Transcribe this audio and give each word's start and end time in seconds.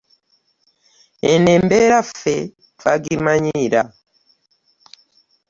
Eno 1.31 1.49
embeera 1.57 1.99
ffe 2.07 2.35
twagimanyiira. 2.77 3.81